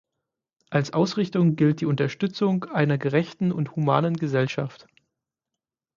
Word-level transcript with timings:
Als 0.71 0.93
Ausrichtung 0.93 1.55
gilt 1.55 1.79
die 1.79 1.85
Unterstützung 1.85 2.63
einer 2.63 2.97
gerechten 2.97 3.51
und 3.51 3.75
humanen 3.75 4.15
Gesellschaft. 4.15 4.87